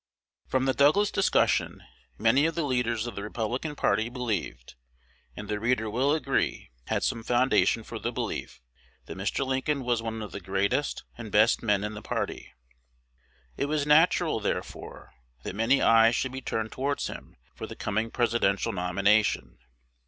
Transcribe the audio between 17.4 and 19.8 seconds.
for the coming Presidential nomination.